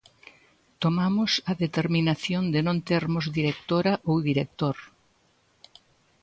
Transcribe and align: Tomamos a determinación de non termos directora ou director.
Tomamos 0.83 1.31
a 1.51 1.53
determinación 1.63 2.43
de 2.53 2.59
non 2.67 2.77
termos 2.91 3.25
directora 3.37 3.93
ou 4.09 4.15
director. 4.29 4.77